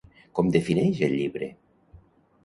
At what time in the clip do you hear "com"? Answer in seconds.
0.37-0.47